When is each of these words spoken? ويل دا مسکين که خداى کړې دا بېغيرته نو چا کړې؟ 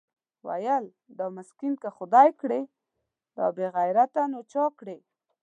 ويل 0.47 0.85
دا 1.17 1.25
مسکين 1.37 1.73
که 1.81 1.89
خداى 1.97 2.29
کړې 2.41 2.61
دا 3.37 3.45
بېغيرته 3.57 4.21
نو 4.31 4.39
چا 4.51 4.65
کړې؟ 4.79 4.97